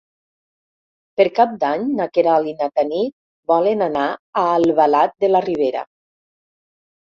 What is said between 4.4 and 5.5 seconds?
a Albalat de la